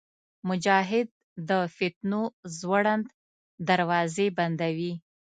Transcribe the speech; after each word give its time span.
مجاهد 0.49 1.07
د 1.49 1.51
فتنو 1.75 2.21
زوړند 2.59 3.05
دروازې 3.69 4.27
بندوي. 4.37 4.93